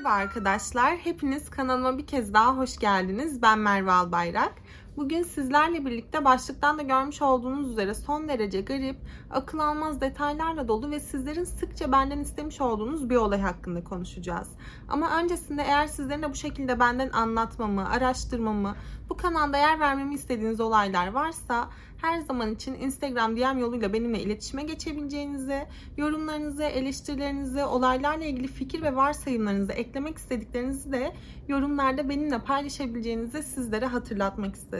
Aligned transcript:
Merhaba 0.00 0.18
arkadaşlar. 0.18 0.96
Hepiniz 0.96 1.50
kanalıma 1.50 1.98
bir 1.98 2.06
kez 2.06 2.34
daha 2.34 2.56
hoş 2.56 2.78
geldiniz. 2.78 3.42
Ben 3.42 3.58
Merve 3.58 3.92
Albayrak. 3.92 4.52
Bugün 4.96 5.22
sizlerle 5.22 5.86
birlikte 5.86 6.24
başlıktan 6.24 6.78
da 6.78 6.82
görmüş 6.82 7.22
olduğunuz 7.22 7.70
üzere 7.70 7.94
son 7.94 8.28
derece 8.28 8.60
garip, 8.60 8.96
akıl 9.30 9.58
almaz 9.58 10.00
detaylarla 10.00 10.68
dolu 10.68 10.90
ve 10.90 11.00
sizlerin 11.00 11.44
sıkça 11.44 11.92
benden 11.92 12.18
istemiş 12.18 12.60
olduğunuz 12.60 13.10
bir 13.10 13.16
olay 13.16 13.40
hakkında 13.40 13.84
konuşacağız. 13.84 14.48
Ama 14.88 15.18
öncesinde 15.18 15.62
eğer 15.62 15.86
sizlerin 15.86 16.22
de 16.22 16.30
bu 16.30 16.34
şekilde 16.34 16.80
benden 16.80 17.10
anlatmamı, 17.10 17.88
araştırmamı, 17.90 18.76
bu 19.08 19.16
kanalda 19.16 19.58
yer 19.58 19.80
vermemi 19.80 20.14
istediğiniz 20.14 20.60
olaylar 20.60 21.12
varsa 21.12 21.68
her 22.02 22.20
zaman 22.20 22.54
için 22.54 22.74
Instagram 22.74 23.36
DM 23.36 23.58
yoluyla 23.58 23.92
benimle 23.92 24.20
iletişime 24.20 24.62
geçebileceğinizi, 24.62 25.66
yorumlarınızı, 25.96 26.62
eleştirilerinizi, 26.62 27.64
olaylarla 27.64 28.24
ilgili 28.24 28.46
fikir 28.46 28.82
ve 28.82 28.96
varsayımlarınızı 28.96 29.72
eklemek 29.72 30.18
istediklerinizi 30.18 30.92
de 30.92 31.12
yorumlarda 31.48 32.08
benimle 32.08 32.38
paylaşabileceğinizi 32.38 33.42
sizlere 33.42 33.86
hatırlatmak 33.86 34.54
istedim. 34.54 34.79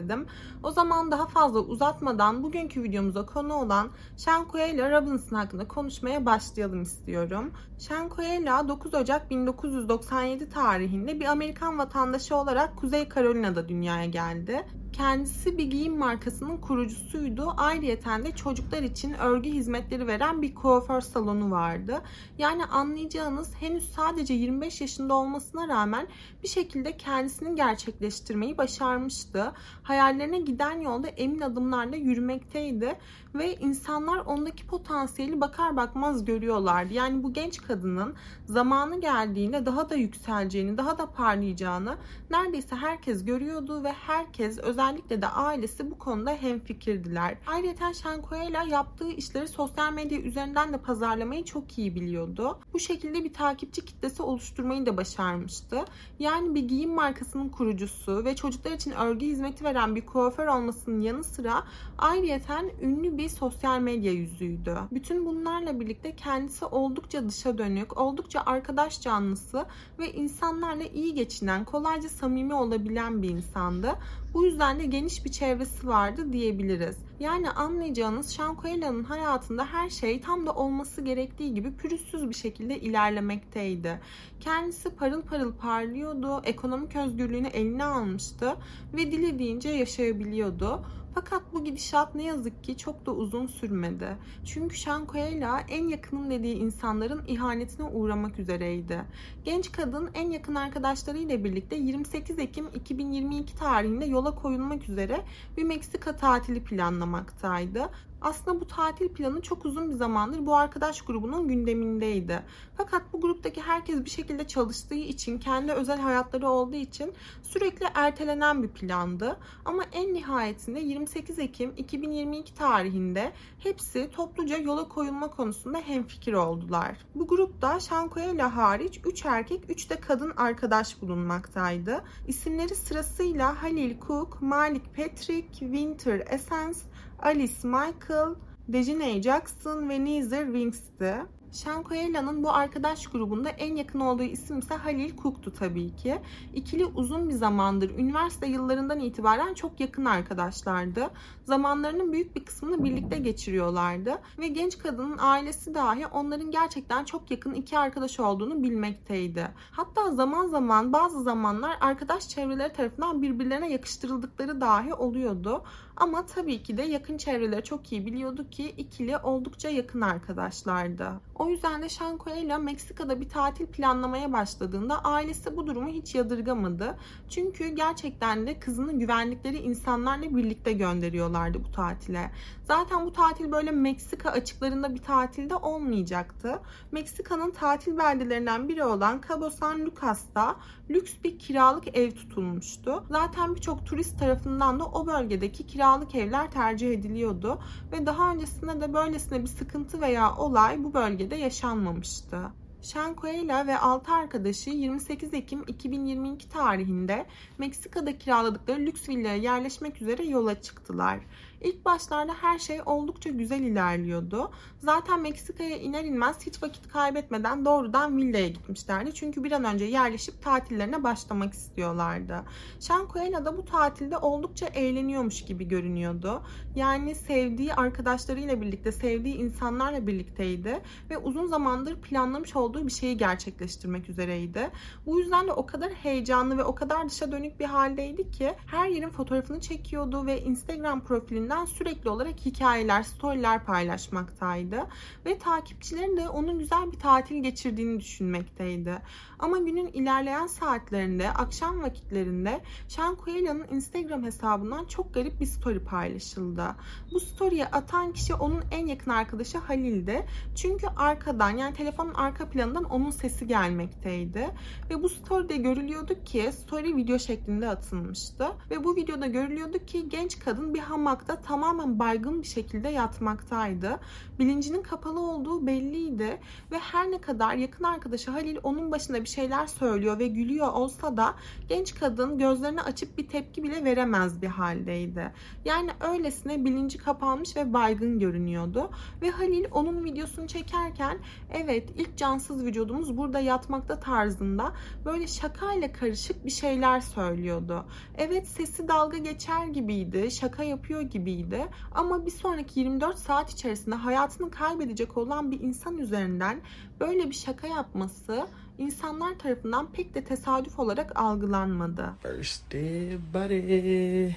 O 0.62 0.70
zaman 0.70 1.10
daha 1.10 1.27
fazla 1.27 1.60
uzatmadan 1.60 2.42
bugünkü 2.42 2.82
videomuza 2.82 3.27
konu 3.27 3.54
olan 3.54 3.91
Shankuela 4.16 4.91
Robinson 4.91 5.36
hakkında 5.36 5.68
konuşmaya 5.68 6.27
başlayalım 6.27 6.82
istiyorum. 6.82 7.52
Shankuela 7.78 8.68
9 8.68 8.94
Ocak 8.94 9.30
1997 9.30 10.48
tarihinde 10.48 11.20
bir 11.20 11.24
Amerikan 11.24 11.78
vatandaşı 11.78 12.36
olarak 12.36 12.77
Kuzey 12.77 13.08
Carolina'da 13.14 13.68
dünyaya 13.68 14.06
geldi. 14.06 14.66
Kendisi 14.92 15.58
bir 15.58 15.64
giyim 15.64 15.98
markasının 15.98 16.56
kurucusuydu. 16.56 17.55
Ayrıyeten 17.56 18.24
de 18.24 18.30
çocuklar 18.32 18.82
için 18.82 19.12
örgü 19.12 19.50
hizmetleri 19.50 20.06
veren 20.06 20.42
bir 20.42 20.55
kuaför 20.55 21.00
salonu 21.00 21.50
vardı. 21.50 22.02
Yani 22.38 22.64
anlayacağınız 22.64 23.55
henüz 23.60 23.91
sadece 23.91 24.34
25 24.34 24.80
yaşında 24.80 25.14
olmasına 25.14 25.69
rağmen 25.69 26.06
bir 26.42 26.48
şekilde 26.48 26.97
kendisini 26.97 27.55
gerçekleştirmeyi 27.56 28.58
başarmıştı. 28.58 29.53
Hayallerine 29.91 30.38
giden 30.38 30.80
yolda 30.80 31.08
emin 31.08 31.41
adımlarla 31.41 31.96
yürümekteydi 31.96 32.96
ve 33.34 33.55
insanlar 33.55 34.19
ondaki 34.19 34.67
potansiyeli 34.67 35.41
bakar 35.41 35.77
bakmaz 35.77 36.25
görüyorlardı. 36.25 36.95
Yani 36.95 37.23
bu 37.23 37.33
genç 37.33 37.62
kadının 37.62 38.14
zamanı 38.47 39.00
geldiğinde 39.00 39.67
daha 39.67 39.91
da 39.91 39.95
yükseleceğini, 39.95 40.78
daha 40.78 40.98
da 40.98 41.11
parlayacağını 41.11 41.97
neredeyse 42.31 42.77
herkes 42.77 43.25
görüyordu 43.25 43.84
ve 43.84 43.92
herkes 43.92 44.59
özellikle 44.59 45.22
de 45.22 45.27
ailesi 45.27 45.91
bu 45.91 45.98
konuda 45.98 46.31
hemfikirdiler. 46.31 47.37
Ayrıca 47.47 47.92
Shankoela 47.95 48.62
yaptığı 48.62 49.11
işleri 49.11 49.48
sosyal 49.48 49.92
medya 49.92 50.20
üzerinden 50.20 50.72
de 50.72 50.78
pazarlamayı 50.78 51.44
çok 51.44 51.78
iyi 51.78 51.94
biliyordu. 51.94 52.59
Bu 52.72 52.78
şekilde 52.78 53.25
bir 53.25 53.33
takipçi 53.33 53.84
kitlesi 53.84 54.22
oluşturmayı 54.22 54.87
da 54.87 54.97
başarmıştı. 54.97 55.84
Yani 56.19 56.55
bir 56.55 56.69
giyim 56.69 56.94
markasının 56.94 57.48
kurucusu 57.48 58.25
ve 58.25 58.37
çocuklar 58.37 58.72
için 58.72 58.91
örgü 58.91 59.27
hizmeti 59.27 59.65
veren 59.65 59.97
bir 59.97 60.06
kuaför 60.06 60.47
olmasının 60.47 61.00
yanı 61.00 61.25
sıra 61.25 61.62
ayrıyeten 61.98 62.70
ünlü 62.83 63.19
bir 63.19 63.19
sosyal 63.28 63.80
medya 63.80 64.12
yüzüydü. 64.12 64.76
Bütün 64.92 65.26
bunlarla 65.26 65.80
birlikte 65.80 66.16
kendisi 66.16 66.64
oldukça 66.64 67.28
dışa 67.28 67.58
dönük, 67.58 67.98
oldukça 67.98 68.42
arkadaş 68.46 69.00
canlısı 69.00 69.66
ve 69.98 70.12
insanlarla 70.12 70.84
iyi 70.84 71.14
geçinen, 71.14 71.64
kolayca 71.64 72.08
samimi 72.08 72.54
olabilen 72.54 73.22
bir 73.22 73.28
insandı. 73.28 73.98
Bu 74.34 74.44
yüzden 74.44 74.78
de 74.78 74.84
geniş 74.84 75.24
bir 75.24 75.30
çevresi 75.30 75.88
vardı 75.88 76.32
diyebiliriz. 76.32 76.96
Yani 77.20 77.50
anlayacağınız 77.50 78.26
Sean 78.26 78.56
Coelho'nun 78.62 79.04
hayatında 79.04 79.66
her 79.66 79.91
şey 79.91 80.20
tam 80.20 80.46
da 80.46 80.52
olması 80.52 81.00
gerektiği 81.00 81.54
gibi 81.54 81.76
pürüzsüz 81.76 82.28
bir 82.28 82.34
şekilde 82.34 82.80
ilerlemekteydi. 82.80 84.00
Kendisi 84.41 84.91
parıl 84.91 85.22
parıl 85.22 85.52
parlıyordu, 85.52 86.42
ekonomik 86.44 86.96
özgürlüğünü 86.96 87.48
eline 87.48 87.84
almıştı 87.84 88.56
ve 88.94 89.12
dilediğince 89.12 89.68
yaşayabiliyordu. 89.68 90.82
Fakat 91.15 91.43
bu 91.53 91.65
gidişat 91.65 92.15
ne 92.15 92.22
yazık 92.22 92.65
ki 92.65 92.76
çok 92.76 93.06
da 93.06 93.12
uzun 93.12 93.47
sürmedi. 93.47 94.16
Çünkü 94.44 94.76
Coelho 95.12 95.56
en 95.69 95.88
yakınım 95.88 96.31
dediği 96.31 96.54
insanların 96.56 97.22
ihanetine 97.26 97.87
uğramak 97.87 98.38
üzereydi. 98.38 99.04
Genç 99.44 99.72
kadın 99.72 100.10
en 100.15 100.31
yakın 100.31 100.54
arkadaşlarıyla 100.54 101.44
birlikte 101.44 101.76
28 101.76 102.38
Ekim 102.38 102.66
2022 102.75 103.56
tarihinde 103.56 104.04
yola 104.04 104.34
koyulmak 104.34 104.88
üzere 104.88 105.25
bir 105.56 105.62
Meksika 105.62 106.16
tatili 106.16 106.65
planlamaktaydı. 106.65 107.91
Aslında 108.20 108.60
bu 108.60 108.66
tatil 108.66 109.08
planı 109.08 109.41
çok 109.41 109.64
uzun 109.64 109.91
bir 109.91 109.94
zamandır 109.94 110.47
bu 110.47 110.56
arkadaş 110.56 111.03
grubunun 111.03 111.48
gündemindeydi. 111.48 112.42
Fakat 112.76 113.03
bu 113.12 113.20
gruptaki 113.20 113.62
herkes 113.62 114.04
bir 114.04 114.10
şekilde 114.10 114.47
çalıştığı 114.47 114.94
için, 114.94 115.38
kendi 115.38 115.72
özel 115.72 116.00
hayatları 116.00 116.48
olduğu 116.48 116.76
için 116.76 117.12
sürekli 117.42 117.86
ertelenen 117.94 118.62
bir 118.62 118.69
plandı. 118.69 119.36
Ama 119.64 119.82
en 119.92 120.14
nihayetinde 120.14 120.80
28 120.80 121.38
Ekim 121.38 121.72
2022 121.76 122.54
tarihinde 122.54 123.32
hepsi 123.59 124.10
topluca 124.10 124.56
yola 124.56 124.88
koyulma 124.88 125.30
konusunda 125.30 125.78
hemfikir 125.78 126.32
oldular. 126.32 126.97
Bu 127.14 127.26
grupta 127.26 127.80
Şankoyela 127.80 128.56
hariç 128.56 129.00
3 129.04 129.25
erkek, 129.25 129.70
3 129.70 129.91
de 129.91 129.97
kadın 129.97 130.32
arkadaş 130.36 131.03
bulunmaktaydı. 131.03 132.04
İsimleri 132.28 132.75
sırasıyla 132.75 133.62
Halil 133.62 134.00
Cook, 134.06 134.42
Malik 134.42 134.97
Patrick, 134.97 135.48
Winter 135.53 136.22
Essence, 136.30 136.78
Alice 137.22 137.69
Michael, 137.69 138.34
Dejine 138.69 139.22
Jackson 139.22 139.88
ve 139.88 140.04
Neither 140.04 140.44
Wings'ti. 140.44 141.26
Sean 141.50 141.82
Coelho'nun 141.82 142.42
bu 142.42 142.50
arkadaş 142.50 143.06
grubunda 143.06 143.48
en 143.48 143.76
yakın 143.76 144.00
olduğu 144.00 144.22
isim 144.22 144.58
ise 144.58 144.75
Halil 144.75 145.16
Cook'tu 145.16 145.53
tabii 145.53 145.97
ki. 145.97 146.19
İkili 146.54 146.84
uzun 146.84 147.28
bir 147.28 147.34
zamandır 147.34 147.91
üniversite 147.98 148.47
yıllarından 148.47 149.00
itibaren 149.00 149.54
çok 149.54 149.80
yakın 149.80 150.04
arkadaşlardı. 150.04 151.10
Zamanlarının 151.44 152.12
büyük 152.12 152.36
bir 152.36 152.44
kısmını 152.44 152.84
birlikte 152.84 153.19
geçiriyorlardı 153.19 154.19
ve 154.38 154.48
genç 154.48 154.78
kadının 154.78 155.19
ailesi 155.19 155.75
dahi 155.75 156.06
onların 156.06 156.50
gerçekten 156.50 157.04
çok 157.04 157.30
yakın 157.30 157.54
iki 157.54 157.78
arkadaş 157.78 158.20
olduğunu 158.20 158.62
bilmekteydi. 158.62 159.48
Hatta 159.70 160.10
zaman 160.10 160.47
zaman 160.47 160.92
bazı 160.92 161.22
zamanlar 161.22 161.76
arkadaş 161.80 162.28
çevreleri 162.28 162.72
tarafından 162.72 163.22
birbirlerine 163.22 163.72
yakıştırıldıkları 163.72 164.60
dahi 164.60 164.94
oluyordu. 164.94 165.64
Ama 166.00 166.27
tabii 166.27 166.62
ki 166.62 166.77
de 166.77 166.83
yakın 166.83 167.16
çevreleri 167.16 167.65
çok 167.65 167.93
iyi 167.93 168.06
biliyordu 168.06 168.50
ki 168.50 168.75
ikili 168.77 169.19
oldukça 169.19 169.69
yakın 169.69 170.00
arkadaşlardı. 170.00 171.11
O 171.34 171.49
yüzden 171.49 171.83
de 171.83 171.88
Sean 171.88 172.19
Coelho 172.19 172.59
Meksika'da 172.59 173.21
bir 173.21 173.28
tatil 173.28 173.66
planlamaya 173.66 174.33
başladığında 174.33 175.05
ailesi 175.05 175.56
bu 175.56 175.66
durumu 175.66 175.89
hiç 175.89 176.15
yadırgamadı. 176.15 176.99
Çünkü 177.28 177.69
gerçekten 177.69 178.47
de 178.47 178.60
kızını 178.60 178.99
güvendikleri 178.99 179.56
insanlarla 179.59 180.37
birlikte 180.37 180.72
gönderiyorlardı 180.72 181.65
bu 181.65 181.72
tatile. 181.72 182.31
Zaten 182.65 183.06
bu 183.06 183.12
tatil 183.12 183.53
böyle 183.53 183.71
Meksika 183.71 184.31
açıklarında 184.31 184.94
bir 184.94 185.03
tatilde 185.03 185.56
olmayacaktı. 185.56 186.60
Meksika'nın 186.93 187.50
tatil 187.50 187.99
beldelerinden 187.99 188.69
biri 188.69 188.84
olan 188.84 189.21
Cabo 189.28 189.50
San 189.50 189.87
Lucas'ta 189.87 190.56
lüks 190.91 191.12
bir 191.25 191.39
kiralık 191.39 191.97
ev 191.97 192.10
tutulmuştu. 192.10 193.05
Zaten 193.10 193.55
birçok 193.55 193.87
turist 193.87 194.19
tarafından 194.19 194.81
da 194.81 194.84
o 194.84 195.06
bölgedeki 195.06 195.66
kiralık 195.66 195.90
evler 196.15 196.51
tercih 196.51 196.91
ediliyordu 196.91 197.59
ve 197.93 198.06
daha 198.06 198.33
öncesinde 198.33 198.81
de 198.81 198.95
böylesine 198.95 199.43
bir 199.43 199.47
sıkıntı 199.47 200.01
veya 200.01 200.37
olay 200.37 200.84
bu 200.84 200.95
bölgede 200.95 201.37
yaşanmamıştı. 201.37 202.39
Shanquela 202.83 203.67
ve 203.67 203.78
6 203.78 204.12
arkadaşı 204.12 204.71
28 204.71 205.34
Ekim 205.34 205.65
2022 205.67 206.49
tarihinde 206.49 207.27
Meksika'da 207.59 208.19
kiraladıkları 208.19 208.81
lüks 208.81 209.09
villaya 209.09 209.37
yerleşmek 209.37 210.03
üzere 210.03 210.25
yola 210.25 210.62
çıktılar. 210.62 211.21
İlk 211.60 211.84
başlarda 211.84 212.32
her 212.41 212.59
şey 212.59 212.81
oldukça 212.87 213.31
güzel 213.31 213.60
ilerliyordu. 213.60 214.50
Zaten 214.78 215.21
Meksika'ya 215.21 215.76
iner 215.76 216.04
inmez 216.04 216.47
hiç 216.47 216.62
vakit 216.62 216.88
kaybetmeden 216.88 217.65
doğrudan 217.65 218.16
villaya 218.16 218.48
gitmişlerdi. 218.48 219.15
Çünkü 219.15 219.45
bir 219.45 219.53
an 219.53 219.65
önce 219.65 219.84
yerleşip 219.84 220.42
tatillerine 220.42 221.03
başlamak 221.03 221.54
istiyorlardı. 221.54 222.42
Shanquela 222.80 223.45
da 223.45 223.57
bu 223.57 223.65
tatilde 223.65 224.16
oldukça 224.16 224.66
eğleniyormuş 224.66 225.45
gibi 225.45 225.68
görünüyordu. 225.68 226.42
Yani 226.77 227.15
sevdiği 227.15 227.74
arkadaşlarıyla 227.74 228.60
birlikte, 228.60 228.92
sevdiği 228.92 229.34
insanlarla 229.34 230.07
birlikteydi 230.07 230.83
ve 231.10 231.18
uzun 231.18 231.47
zamandır 231.47 232.01
planlamış 232.01 232.57
olduğu 232.57 232.86
bir 232.86 232.92
şeyi 232.92 233.16
gerçekleştirmek 233.16 234.09
üzereydi. 234.09 234.71
Bu 235.07 235.21
yüzden 235.21 235.48
de 235.48 235.53
o 235.53 235.66
kadar 235.66 235.92
heyecanlı 235.92 236.59
ve 236.59 236.65
o 236.65 236.74
kadar 236.74 237.09
dışa 237.09 237.33
dönük 237.33 237.60
bir 237.60 237.65
haldeydi 237.65 238.30
ki 238.30 238.54
her 238.66 238.89
yerin 238.89 239.10
fotoğrafını 239.10 239.60
çekiyordu 239.60 240.27
ve 240.27 240.42
Instagram 240.42 241.04
profilinde 241.04 241.49
üzerinden 241.50 241.64
sürekli 241.64 242.10
olarak 242.10 242.41
hikayeler, 242.47 243.02
storyler 243.02 243.64
paylaşmaktaydı. 243.64 244.86
Ve 245.26 245.38
takipçilerin 245.38 246.16
de 246.16 246.28
onun 246.28 246.58
güzel 246.58 246.92
bir 246.92 246.98
tatil 246.98 247.42
geçirdiğini 247.42 248.00
düşünmekteydi. 248.00 249.02
Ama 249.41 249.59
günün 249.59 249.87
ilerleyen 249.87 250.47
saatlerinde, 250.47 251.31
akşam 251.31 251.83
vakitlerinde 251.83 252.60
Sean 252.89 253.16
Coelho'nun 253.25 253.66
Instagram 253.71 254.25
hesabından 254.25 254.84
çok 254.84 255.15
garip 255.15 255.41
bir 255.41 255.47
story 255.47 255.84
paylaşıldı. 255.84 256.64
Bu 257.12 257.21
story'e 257.21 257.66
atan 257.66 258.12
kişi 258.12 258.35
onun 258.35 258.61
en 258.71 258.87
yakın 258.87 259.11
arkadaşı 259.11 259.59
Halil'di. 259.59 260.26
Çünkü 260.57 260.87
arkadan 260.97 261.50
yani 261.50 261.75
telefonun 261.75 262.14
arka 262.14 262.49
planından 262.49 262.85
onun 262.85 263.11
sesi 263.11 263.47
gelmekteydi. 263.47 264.49
Ve 264.90 265.02
bu 265.02 265.09
story'de 265.09 265.57
görülüyordu 265.57 266.25
ki 266.25 266.50
story 266.52 266.97
video 266.97 267.19
şeklinde 267.19 267.69
atılmıştı. 267.69 268.47
Ve 268.71 268.85
bu 268.85 268.97
videoda 268.97 269.26
görülüyordu 269.26 269.78
ki 269.87 270.09
genç 270.09 270.38
kadın 270.38 270.75
bir 270.75 270.81
hamakta 270.81 271.40
tamamen 271.40 271.99
baygın 271.99 272.43
bir 272.43 272.47
şekilde 272.47 272.88
yatmaktaydı. 272.88 274.00
Bilincinin 274.38 274.83
kapalı 274.83 275.21
olduğu 275.21 275.66
belliydi 275.66 276.40
ve 276.71 276.78
her 276.78 277.11
ne 277.11 277.21
kadar 277.21 277.54
yakın 277.54 277.85
arkadaşı 277.85 278.31
Halil 278.31 278.57
onun 278.62 278.90
başında 278.90 279.25
bir 279.25 279.29
şeyler 279.30 279.66
söylüyor 279.66 280.18
ve 280.18 280.28
gülüyor 280.28 280.73
olsa 280.73 281.16
da 281.16 281.35
genç 281.68 281.94
kadın 281.94 282.38
gözlerini 282.38 282.82
açıp 282.82 283.18
bir 283.18 283.28
tepki 283.28 283.62
bile 283.62 283.85
veremez 283.85 284.42
bir 284.42 284.47
haldeydi. 284.47 285.32
Yani 285.64 285.90
öylesine 286.00 286.64
bilinci 286.64 286.99
kapanmış 286.99 287.56
ve 287.56 287.73
baygın 287.73 288.18
görünüyordu. 288.18 288.90
Ve 289.23 289.30
Halil 289.30 289.64
onun 289.73 290.04
videosunu 290.04 290.47
çekerken 290.47 291.18
evet 291.50 291.90
ilk 291.97 292.16
cansız 292.16 292.64
vücudumuz 292.64 293.16
burada 293.16 293.40
yatmakta 293.40 294.00
tarzında 294.00 294.73
böyle 295.04 295.26
şakayla 295.26 295.92
karışık 295.92 296.44
bir 296.44 296.50
şeyler 296.50 297.00
söylüyordu. 297.00 297.85
Evet 298.18 298.49
sesi 298.49 298.88
dalga 298.88 299.18
geçer 299.18 299.66
gibiydi, 299.66 300.30
şaka 300.30 300.62
yapıyor 300.62 301.00
gibiydi 301.00 301.66
ama 301.94 302.26
bir 302.26 302.30
sonraki 302.30 302.80
24 302.80 303.18
saat 303.18 303.50
içerisinde 303.50 303.94
hayatını 303.94 304.50
kaybedecek 304.50 305.16
olan 305.16 305.50
bir 305.50 305.61
insan 305.61 305.99
üzerinden 305.99 306.61
böyle 307.00 307.30
bir 307.30 307.35
şaka 307.35 307.66
yapması 307.66 308.47
insanlar 308.80 309.38
tarafından 309.38 309.87
pek 309.92 310.14
de 310.14 310.25
tesadüf 310.25 310.78
olarak 310.78 311.21
algılanmadı. 311.21 312.12
First 312.23 312.73
day 312.73 313.18
buddy. 313.35 314.35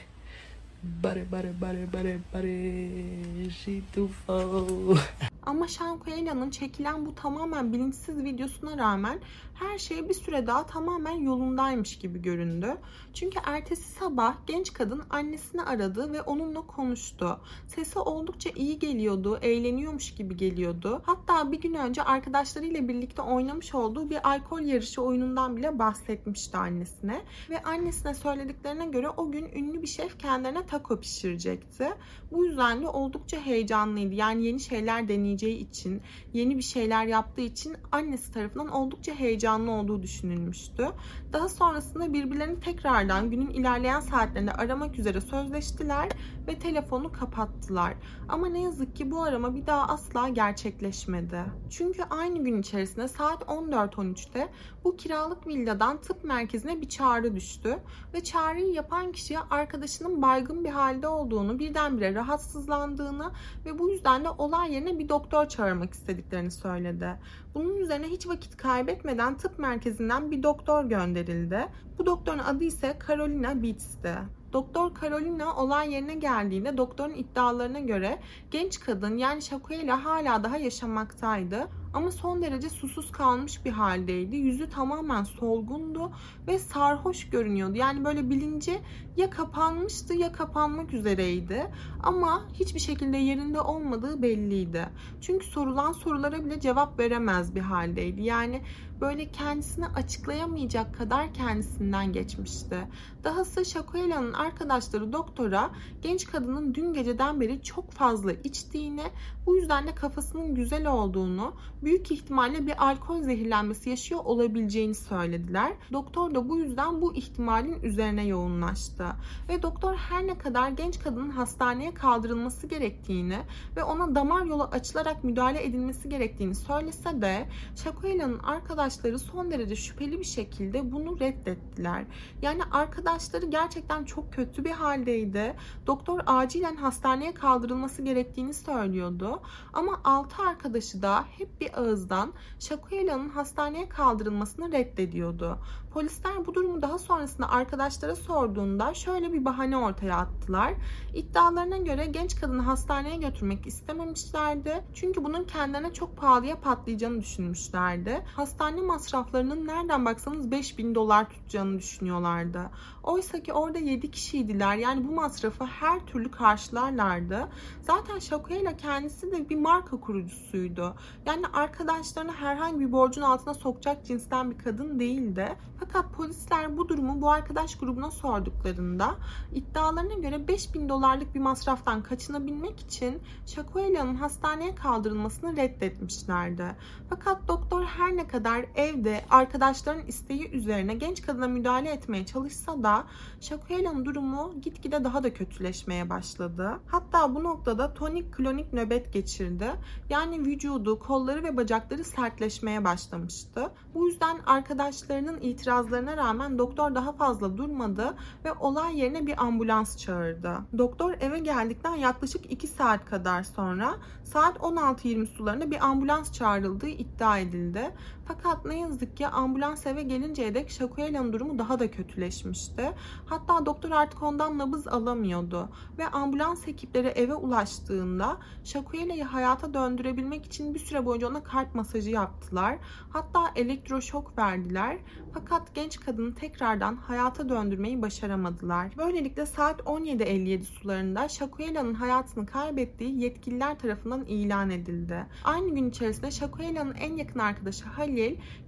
Buddy, 0.84 1.24
buddy, 1.32 1.62
buddy, 1.62 1.86
buddy, 1.94 2.18
buddy. 2.34 3.50
She 3.50 3.82
too 3.96 4.08
far. 4.08 5.30
Ama 5.46 5.68
Sean 5.68 6.00
Coelho'nun 6.06 6.50
çekilen 6.50 7.06
bu 7.06 7.16
tamamen 7.16 7.74
bilinçsiz 7.74 8.24
videosuna 8.24 8.78
rağmen 8.78 9.20
her 9.54 9.78
şey 9.78 10.10
bir 10.10 10.14
süre 10.14 10.48
daha 10.48 10.66
tamamen 10.66 11.22
yolundaymış 11.22 12.00
gibi 12.00 12.22
göründü. 12.22 12.78
Çünkü 13.14 13.40
ertesi 13.46 13.94
sabah 13.94 14.36
genç 14.48 14.74
kadın 14.74 15.04
annesini 15.10 15.62
aradı 15.62 16.14
ve 16.14 16.22
onunla 16.22 16.62
konuştu. 16.62 17.40
Sesi 17.68 18.00
oldukça 18.00 18.50
iyi 18.56 18.80
geliyordu, 18.80 19.40
eğleniyormuş 19.42 20.16
gibi 20.16 20.38
geliyordu. 20.38 21.02
Hatta 21.06 21.52
bir 21.52 21.62
gün 21.62 21.74
önce 21.74 22.04
arkadaşlarıyla 22.04 22.88
birlikte 22.88 23.22
oynamış 23.22 23.76
olduğu 23.76 24.10
bir 24.10 24.30
alkol 24.30 24.62
yarışı 24.62 25.02
oyunundan 25.02 25.58
bile 25.58 25.80
bahsetmişti 25.80 26.58
annesine. 26.58 27.22
Ve 27.50 27.64
annesine 27.64 28.14
söylediklerine 28.14 28.86
göre 28.86 29.10
o 29.10 29.32
gün 29.32 29.52
ünlü 29.56 29.82
bir 29.82 29.88
şef 29.88 30.20
kendilerine 30.20 30.66
taco 30.66 31.00
pişirecekti. 31.00 31.94
Bu 32.32 32.46
yüzden 32.46 32.82
de 32.82 32.88
oldukça 32.88 33.38
heyecanlıydı. 33.38 34.14
Yani 34.16 34.46
yeni 34.46 34.60
şeyler 34.60 35.08
deneyeceği 35.34 35.70
için, 35.70 36.02
yeni 36.34 36.58
bir 36.58 36.64
şeyler 36.64 37.06
yaptığı 37.06 37.42
için 37.42 37.76
annesi 37.92 38.32
tarafından 38.32 38.68
oldukça 38.68 39.14
heyecanlı 39.14 39.72
olduğu 39.72 40.04
düşünülmüştü. 40.04 40.88
Daha 41.34 41.50
sonrasında 41.50 42.14
birbirlerini 42.14 42.60
tekrardan 42.60 43.32
günün 43.32 43.50
ilerleyen 43.50 44.00
saatlerinde 44.00 44.52
aramak 44.52 45.00
üzere 45.00 45.22
sözleştiler 45.22 46.10
ve 46.48 46.60
telefonu 46.60 47.12
kapattılar. 47.12 47.94
Ama 48.30 48.48
ne 48.48 48.62
yazık 48.62 48.96
ki 48.96 49.12
bu 49.12 49.24
arama 49.24 49.56
bir 49.56 49.68
daha 49.68 49.88
asla 49.88 50.30
gerçekleşmedi. 50.30 51.44
Çünkü 51.70 52.04
aynı 52.04 52.44
gün 52.44 52.62
içerisinde 52.62 53.08
saat 53.08 53.42
14.13'te 53.42 54.50
bu 54.84 54.98
kiralık 54.98 55.48
villadan 55.48 56.02
tıp 56.02 56.24
merkezine 56.24 56.82
bir 56.82 56.90
çağrı 56.90 57.36
düştü 57.36 57.80
ve 58.14 58.24
çağrıyı 58.24 58.74
yapan 58.74 59.12
kişiye 59.12 59.40
arkadaşının 59.40 60.22
baygın 60.22 60.64
bir 60.64 60.70
halde 60.70 61.08
olduğunu, 61.08 61.60
birdenbire 61.60 62.16
rahatsızlandığını 62.16 63.32
ve 63.66 63.80
bu 63.80 63.90
yüzden 63.90 64.24
de 64.24 64.30
olay 64.30 64.74
yerine 64.74 65.00
bir 65.00 65.10
doktor 65.10 65.23
çağırmak 65.50 65.94
istediklerini 65.94 66.52
söyledi. 66.52 67.20
Bunun 67.56 67.78
üzerine 67.78 68.08
hiç 68.08 68.28
vakit 68.28 68.58
kaybetmeden 68.58 69.38
tıp 69.38 69.60
merkezinden 69.60 70.32
bir 70.32 70.44
doktor 70.44 70.86
gönderildi. 70.86 71.68
Bu 71.98 72.06
doktorun 72.06 72.40
adı 72.40 72.64
ise 72.64 72.98
Carolina 73.08 73.64
Beats'ti. 73.64 74.16
Doktor 74.54 74.92
Carolina 75.02 75.56
olay 75.56 75.94
yerine 75.94 76.16
geldiğinde 76.16 76.78
doktorun 76.78 77.14
iddialarına 77.14 77.80
göre 77.80 78.20
genç 78.52 78.80
kadın 78.80 79.18
yani 79.18 79.42
Shaquella 79.42 80.06
hala 80.06 80.44
daha 80.44 80.58
yaşamaktaydı. 80.58 81.68
Ama 81.94 82.12
son 82.12 82.42
derece 82.42 82.70
susuz 82.70 83.12
kalmış 83.12 83.66
bir 83.66 83.72
haldeydi. 83.72 84.36
Yüzü 84.36 84.70
tamamen 84.70 85.24
solgundu 85.24 86.12
ve 86.48 86.60
sarhoş 86.60 87.30
görünüyordu. 87.30 87.78
Yani 87.78 88.06
böyle 88.06 88.30
bilinci 88.30 88.80
ya 89.18 89.30
kapanmıştı 89.30 90.14
ya 90.14 90.32
kapanmak 90.32 90.94
üzereydi. 90.94 91.72
Ama 92.04 92.46
hiçbir 92.54 92.80
şekilde 92.80 93.18
yerinde 93.18 93.62
olmadığı 93.62 94.22
belliydi. 94.22 94.90
Çünkü 95.22 95.46
sorulan 95.46 95.92
sorulara 95.92 96.46
bile 96.46 96.60
cevap 96.60 97.00
veremez 97.00 97.56
bir 97.56 97.62
haldeydi. 97.62 98.22
Yani 98.22 98.62
böyle 99.02 99.32
kendisini 99.32 99.88
açıklayamayacak 99.88 100.98
kadar 100.98 101.34
kendisinden 101.34 102.14
geçmişti. 102.14 102.78
Dahası 103.24 103.66
Shaquella'nın 103.66 104.34
arkadaşları 104.34 105.14
doktora 105.14 105.72
genç 106.02 106.26
kadının 106.28 106.74
dün 106.76 106.94
geceden 106.94 107.42
beri 107.42 107.64
çok 107.64 107.92
fazla 107.92 108.32
içtiğini, 108.32 109.04
bu 109.46 109.56
yüzden 109.56 109.88
de 109.88 109.96
kafasının 109.96 110.56
güzel 110.56 110.88
olduğunu, 110.88 111.54
büyük 111.86 112.12
ihtimalle 112.12 112.68
bir 112.68 112.86
alkol 112.86 113.22
zehirlenmesi 113.22 113.90
yaşıyor 113.90 114.22
olabileceğini 114.26 114.96
söylediler. 114.96 115.74
Doktor 115.94 116.36
da 116.36 116.50
bu 116.50 116.58
yüzden 116.58 117.02
bu 117.02 117.16
ihtimalin 117.16 117.84
üzerine 117.84 118.26
yoğunlaştı. 118.26 119.06
Ve 119.50 119.62
doktor 119.62 119.96
her 119.96 120.28
ne 120.28 120.38
kadar 120.38 120.70
genç 120.70 121.00
kadının 121.00 121.30
hastaneye 121.30 121.94
kaldırılması 121.94 122.68
gerektiğini 122.68 123.38
ve 123.78 123.84
ona 123.84 124.16
damar 124.16 124.46
yolu 124.46 124.64
açılarak 124.64 125.24
müdahale 125.24 125.64
edilmesi 125.64 126.10
gerektiğini 126.10 126.56
söylese 126.56 127.22
de 127.22 127.48
Shaquella'nın 127.76 128.40
arkadaşları 128.40 129.20
son 129.20 129.52
derece 129.52 129.76
şüpheli 129.76 130.20
bir 130.20 130.24
şekilde 130.24 130.92
bunu 130.92 131.20
reddettiler. 131.20 132.06
Yani 132.42 132.62
arkadaşları 132.72 133.46
gerçekten 133.46 134.04
çok 134.04 134.34
kötü 134.34 134.66
bir 134.66 134.72
haldeydi. 134.72 135.56
Doktor 135.88 136.20
acilen 136.26 136.76
hastaneye 136.76 137.34
kaldırılması 137.34 138.02
gerektiğini 138.02 138.54
söylüyordu. 138.54 139.42
Ama 139.74 140.02
altı 140.04 140.44
arkadaşı 140.44 141.02
da 141.02 141.26
hep 141.38 141.62
bir 141.62 141.73
ağızdan 141.78 142.34
Shaquella'nın 142.60 143.30
hastaneye 143.30 143.90
kaldırılmasını 143.90 144.72
reddediyordu. 144.72 145.60
Polisler 145.94 146.46
bu 146.46 146.56
durumu 146.56 146.82
daha 146.82 146.98
sonrasında 146.98 147.50
arkadaşlara 147.50 148.16
sorduğunda 148.16 148.94
şöyle 148.94 149.34
bir 149.34 149.46
bahane 149.46 149.78
ortaya 149.78 150.16
attılar. 150.16 150.74
İddialarına 151.14 151.78
göre 151.78 152.06
genç 152.06 152.36
kadını 152.42 152.62
hastaneye 152.62 153.18
götürmek 153.18 153.68
istememişlerdi. 153.68 154.84
Çünkü 154.94 155.24
bunun 155.24 155.44
kendilerine 155.44 155.94
çok 155.94 156.18
pahalıya 156.18 156.60
patlayacağını 156.60 157.22
düşünmüşlerdi. 157.22 158.24
Hastane 158.36 158.82
masraflarının 158.82 159.68
nereden 159.68 160.06
baksanız 160.06 160.52
5000 160.52 160.96
dolar 160.96 161.30
tutacağını 161.30 161.78
düşünüyorlardı. 161.80 162.70
Oysa 163.04 163.44
ki 163.44 163.54
orada 163.54 163.78
7 163.78 164.12
kişiydiler. 164.12 164.76
Yani 164.76 165.08
bu 165.08 165.12
masrafı 165.12 165.66
her 165.66 166.06
türlü 166.06 166.32
karşılarlardı. 166.32 167.50
Zaten 167.82 168.20
Shaquella 168.20 168.78
kendisi 168.78 169.32
de 169.32 169.50
bir 169.50 169.58
marka 169.58 170.00
kurucusuydu. 170.00 170.96
Yani 171.26 171.48
arkadaşlarını 171.48 172.32
herhangi 172.32 172.80
bir 172.80 172.92
borcun 172.92 173.22
altına 173.22 173.54
sokacak 173.54 174.06
cinsten 174.06 174.52
bir 174.52 174.58
kadın 174.58 175.00
değildi. 175.00 175.58
Fakat 175.88 176.14
polisler 176.14 176.78
bu 176.78 176.90
durumu 176.90 177.22
bu 177.22 177.32
arkadaş 177.32 177.78
grubuna 177.78 178.12
sorduklarında 178.12 179.16
iddialarına 179.54 180.14
göre 180.14 180.48
5000 180.48 180.90
dolarlık 180.90 181.36
bir 181.36 181.40
masraftan 181.40 182.04
kaçınabilmek 182.04 182.80
için 182.80 183.22
Shaquella'nın 183.46 184.16
hastaneye 184.16 184.76
kaldırılmasını 184.76 185.58
reddetmişlerdi. 185.58 186.76
Fakat 187.10 187.48
doktor 187.48 187.84
her 187.84 188.16
ne 188.16 188.28
kadar 188.28 188.66
evde 188.76 189.26
arkadaşların 189.30 190.08
isteği 190.08 190.52
üzerine 190.52 190.94
genç 190.94 191.22
kadına 191.22 191.48
müdahale 191.48 191.90
etmeye 191.90 192.26
çalışsa 192.26 192.84
da 192.84 193.04
Shaquella'nın 193.42 194.06
durumu 194.06 194.54
gitgide 194.62 195.04
daha 195.04 195.24
da 195.24 195.34
kötüleşmeye 195.34 196.10
başladı. 196.10 196.80
Hatta 196.88 197.36
bu 197.36 197.44
noktada 197.44 197.94
tonik 197.94 198.34
klonik 198.34 198.74
nöbet 198.74 199.14
geçirdi. 199.14 199.72
Yani 200.10 200.40
vücudu, 200.40 201.00
kolları 201.00 201.44
ve 201.44 201.58
bacakları 201.58 202.04
sertleşmeye 202.04 202.84
başlamıştı. 202.84 203.72
Bu 203.94 204.08
yüzden 204.08 204.40
arkadaşlarının 204.46 205.40
itirazlarına 205.74 206.18
rağmen 206.18 206.58
doktor 206.58 206.96
daha 206.96 207.12
fazla 207.12 207.58
durmadı 207.58 208.14
ve 208.46 208.54
olay 208.54 209.00
yerine 209.00 209.28
bir 209.28 209.44
ambulans 209.44 209.98
çağırdı. 209.98 210.54
Doktor 210.78 211.14
eve 211.20 211.40
geldikten 211.40 211.96
yaklaşık 211.96 212.52
2 212.52 212.68
saat 212.68 213.06
kadar 213.06 213.44
sonra 213.44 213.96
saat 214.24 214.58
16.20 214.58 215.26
sularında 215.26 215.72
bir 215.72 215.86
ambulans 215.86 216.32
çağrıldığı 216.32 216.88
iddia 216.88 217.40
edildi. 217.40 217.92
Fakat 218.26 218.66
ne 218.66 218.80
yazık 218.80 219.18
ki 219.18 219.28
ambulans 219.28 219.86
eve 219.86 220.04
gelinceye 220.04 220.54
dek 220.54 220.70
Shakuela'nın 220.70 221.34
durumu 221.34 221.60
daha 221.60 221.80
da 221.80 221.92
kötüleşmişti. 221.92 222.92
Hatta 223.26 223.66
doktor 223.66 223.92
artık 223.92 224.24
ondan 224.24 224.58
nabız 224.58 224.88
alamıyordu 224.88 225.70
ve 225.98 226.08
ambulans 226.08 226.68
ekipleri 226.68 227.08
eve 227.08 227.36
ulaştığında 227.36 228.38
Shakuela'yı 228.64 229.24
hayata 229.24 229.74
döndürebilmek 229.74 230.46
için 230.46 230.74
bir 230.74 230.80
süre 230.80 231.06
boyunca 231.06 231.30
ona 231.30 231.44
kalp 231.44 231.76
masajı 231.76 232.10
yaptılar. 232.10 232.78
Hatta 233.10 233.40
elektroşok 233.56 234.38
verdiler. 234.38 234.98
Fakat 235.34 235.76
genç 235.76 236.00
kadını 236.00 236.36
tekrardan 236.36 236.96
hayata 236.96 237.50
döndürmeyi 237.50 238.02
başaramadılar. 238.02 238.98
Böylelikle 238.98 239.46
saat 239.46 239.82
17.57 239.82 240.64
sularında 240.64 241.30
Shakuela'nın 241.30 241.94
hayatını 241.94 242.46
kaybettiği 242.46 243.22
yetkililer 243.22 243.80
tarafından 243.80 244.26
ilan 244.26 244.70
edildi. 244.70 245.26
Aynı 245.44 245.76
gün 245.76 245.90
içerisinde 245.90 246.32
Shakuela'nın 246.32 246.94
en 246.94 247.18
yakın 247.18 247.40
arkadaşı 247.40 247.86
Halil 247.86 248.13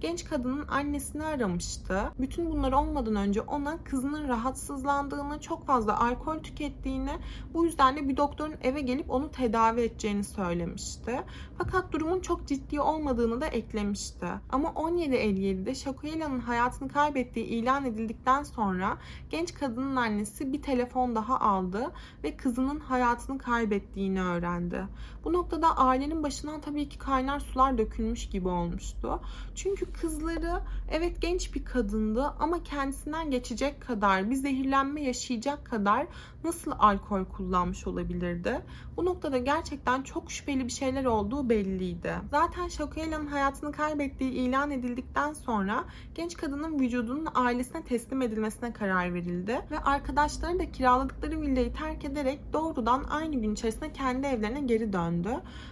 genç 0.00 0.24
kadının 0.24 0.68
annesini 0.68 1.24
aramıştı. 1.24 2.12
Bütün 2.18 2.50
bunlar 2.50 2.72
olmadan 2.72 3.16
önce 3.16 3.40
ona 3.40 3.84
kızının 3.84 4.28
rahatsızlandığını, 4.28 5.40
çok 5.40 5.66
fazla 5.66 6.00
alkol 6.00 6.38
tükettiğini, 6.38 7.12
bu 7.54 7.64
yüzden 7.64 7.96
de 7.96 8.08
bir 8.08 8.16
doktorun 8.16 8.54
eve 8.62 8.80
gelip 8.80 9.10
onu 9.10 9.30
tedavi 9.30 9.80
edeceğini 9.80 10.24
söylemişti. 10.24 11.22
Fakat 11.58 11.92
durumun 11.92 12.20
çok 12.20 12.46
ciddi 12.46 12.80
olmadığını 12.80 13.40
da 13.40 13.46
eklemişti. 13.46 14.26
Ama 14.50 14.68
17.57'de 14.68 15.74
Shakuela'nın 15.74 16.40
hayatını 16.40 16.88
kaybettiği 16.88 17.46
ilan 17.46 17.84
edildikten 17.84 18.42
sonra 18.42 18.98
genç 19.30 19.54
kadının 19.54 19.96
annesi 19.96 20.52
bir 20.52 20.62
telefon 20.62 21.14
daha 21.14 21.40
aldı 21.40 21.92
ve 22.24 22.36
kızının 22.36 22.80
hayatını 22.80 23.38
kaybettiğini 23.38 24.22
öğrendi. 24.22 24.86
Bu 25.26 25.32
noktada 25.32 25.76
ailenin 25.76 26.22
başından 26.22 26.60
tabii 26.60 26.88
ki 26.88 26.98
kaynar 26.98 27.40
sular 27.40 27.78
dökülmüş 27.78 28.28
gibi 28.28 28.48
olmuştu. 28.48 29.20
Çünkü 29.54 29.92
kızları 29.92 30.60
evet 30.90 31.22
genç 31.22 31.54
bir 31.54 31.64
kadındı 31.64 32.24
ama 32.38 32.62
kendisinden 32.62 33.30
geçecek 33.30 33.80
kadar 33.80 34.30
bir 34.30 34.34
zehirlenme 34.34 35.02
yaşayacak 35.02 35.66
kadar 35.66 36.06
nasıl 36.44 36.72
alkol 36.78 37.24
kullanmış 37.24 37.86
olabilirdi? 37.86 38.62
Bu 38.96 39.04
noktada 39.04 39.38
gerçekten 39.38 40.02
çok 40.02 40.30
şüpheli 40.30 40.64
bir 40.64 40.72
şeyler 40.72 41.04
olduğu 41.04 41.48
belliydi. 41.48 42.14
Zaten 42.30 42.68
Shakuela'nın 42.68 43.26
hayatını 43.26 43.72
kaybettiği 43.72 44.30
ilan 44.30 44.70
edildikten 44.70 45.32
sonra 45.32 45.84
genç 46.14 46.36
kadının 46.36 46.80
vücudunun 46.80 47.28
ailesine 47.34 47.82
teslim 47.82 48.22
edilmesine 48.22 48.72
karar 48.72 49.14
verildi 49.14 49.60
ve 49.70 49.78
arkadaşları 49.78 50.58
da 50.58 50.72
kiraladıkları 50.72 51.40
villayı 51.40 51.72
terk 51.72 52.04
ederek 52.04 52.40
doğrudan 52.52 53.04
aynı 53.10 53.36
gün 53.36 53.52
içerisinde 53.52 53.92
kendi 53.92 54.26
evlerine 54.26 54.60
geri 54.60 54.92
döndü. 54.92 55.15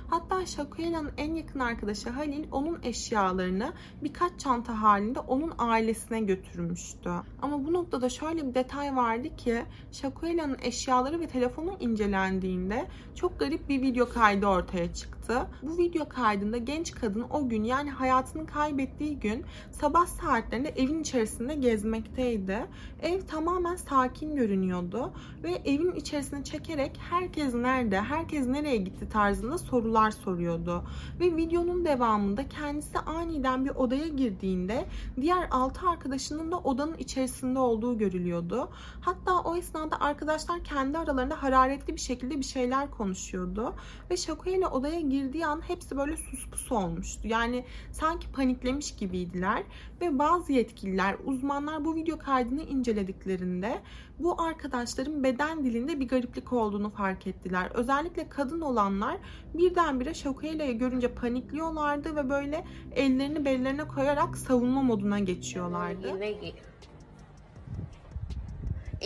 Hatta 0.08 0.46
Shakuela'nın 0.46 1.12
en 1.16 1.34
yakın 1.34 1.60
arkadaşı 1.60 2.10
Halil 2.10 2.44
onun 2.52 2.78
eşyalarını 2.82 3.72
birkaç 4.02 4.40
çanta 4.40 4.82
halinde 4.82 5.20
onun 5.20 5.52
ailesine 5.58 6.20
götürmüştü. 6.20 7.10
Ama 7.42 7.64
bu 7.64 7.72
noktada 7.72 8.08
şöyle 8.08 8.48
bir 8.48 8.54
detay 8.54 8.96
vardı 8.96 9.36
ki 9.36 9.62
Shakuela'nın 9.92 10.58
eşyaları 10.62 11.20
ve 11.20 11.26
telefonu 11.26 11.76
incelendiğinde 11.80 12.86
çok 13.14 13.38
garip 13.40 13.68
bir 13.68 13.82
video 13.82 14.08
kaydı 14.08 14.46
ortaya 14.46 14.92
çıktı. 14.92 15.46
Bu 15.62 15.78
video 15.78 16.08
kaydında 16.08 16.56
genç 16.56 16.94
kadın 16.94 17.24
o 17.30 17.48
gün 17.48 17.62
yani 17.62 17.90
hayatını 17.90 18.46
kaybettiği 18.46 19.20
gün 19.20 19.44
sabah 19.70 20.06
saatlerinde 20.06 20.68
evin 20.68 21.00
içerisinde 21.00 21.54
gezmekteydi. 21.54 22.66
Ev 23.02 23.20
tamamen 23.20 23.76
sakin 23.76 24.36
görünüyordu 24.36 25.12
ve 25.42 25.52
evin 25.64 25.92
içerisine 25.92 26.44
çekerek 26.44 27.00
herkes 27.10 27.54
nerede, 27.54 28.00
herkes 28.00 28.46
nereye 28.46 28.76
gitti 28.76 29.08
tarzında 29.34 29.58
sorular 29.58 30.10
soruyordu. 30.10 30.84
Ve 31.20 31.36
videonun 31.36 31.84
devamında 31.84 32.48
kendisi 32.48 32.98
aniden 32.98 33.64
bir 33.64 33.70
odaya 33.70 34.08
girdiğinde 34.08 34.86
diğer 35.20 35.48
6 35.50 35.88
arkadaşının 35.88 36.52
da 36.52 36.58
odanın 36.58 36.94
içerisinde 36.94 37.58
olduğu 37.58 37.98
görülüyordu. 37.98 38.68
Hatta 39.00 39.40
o 39.40 39.56
esnada 39.56 40.00
arkadaşlar 40.00 40.64
kendi 40.64 40.98
aralarında 40.98 41.42
hararetli 41.42 41.94
bir 41.94 42.00
şekilde 42.00 42.38
bir 42.38 42.44
şeyler 42.44 42.90
konuşuyordu. 42.90 43.74
Ve 44.10 44.16
Shakuela 44.16 44.70
odaya 44.70 45.00
girdiği 45.00 45.46
an 45.46 45.60
hepsi 45.68 45.96
böyle 45.96 46.16
sus 46.16 46.46
pus 46.50 46.72
olmuştu. 46.72 47.28
Yani 47.28 47.64
sanki 47.92 48.32
paniklemiş 48.32 48.96
gibiydiler. 48.96 49.62
Ve 50.04 50.18
bazı 50.18 50.52
yetkililer, 50.52 51.16
uzmanlar 51.24 51.84
bu 51.84 51.94
video 51.94 52.18
kaydını 52.18 52.62
incelediklerinde 52.62 53.82
bu 54.18 54.42
arkadaşların 54.42 55.24
beden 55.24 55.64
dilinde 55.64 56.00
bir 56.00 56.08
gariplik 56.08 56.52
olduğunu 56.52 56.90
fark 56.90 57.26
ettiler. 57.26 57.70
Özellikle 57.74 58.28
kadın 58.28 58.60
olanlar 58.60 59.16
birdenbire 59.54 60.14
Shakuela'yı 60.14 60.78
görünce 60.78 61.14
panikliyorlardı 61.14 62.16
ve 62.16 62.30
böyle 62.30 62.64
ellerini 62.92 63.44
bellerine 63.44 63.88
koyarak 63.88 64.38
savunma 64.38 64.82
moduna 64.82 65.18
geçiyorlardı. 65.18 66.08
It 66.08 66.18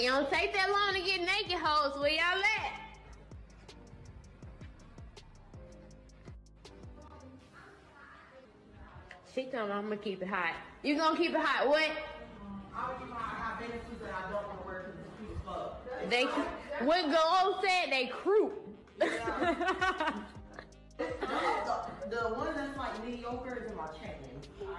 don't 0.09 0.31
take 0.31 0.53
I'm 9.55 9.89
gonna 9.89 9.97
keep 9.97 10.23
it 10.23 10.29
hot. 10.29 10.68
You 10.83 10.97
gonna 10.97 11.17
keep 11.17 11.33
it 11.33 11.41
hot? 11.41 11.69
What? 11.69 11.91
How 12.73 12.93
you 12.93 13.07
find 13.07 13.13
how 13.13 13.59
better 13.59 13.73
to 13.73 14.05
that 14.05 14.31
doctor 14.31 14.67
work 14.67 14.95
in 14.95 15.03
this 15.03 15.13
stupid 15.17 15.39
fuck. 15.45 16.09
They 16.09 16.25
what 16.85 17.11
Go 17.11 17.61
said 17.63 17.91
they 17.91 18.07
croup. 18.07 18.55
The 18.99 19.07